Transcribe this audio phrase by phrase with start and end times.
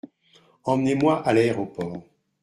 [0.65, 2.01] Emmenez-moi à l’aéroport.